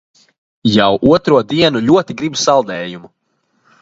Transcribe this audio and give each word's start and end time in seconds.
Jau 0.75 0.95
otro 1.11 1.37
dienu 1.51 1.83
?oti 1.99 2.17
gribu 2.23 2.43
sald?jumu! 2.45 3.13